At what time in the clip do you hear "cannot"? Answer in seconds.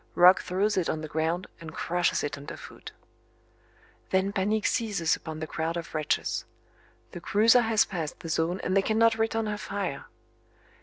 8.81-9.19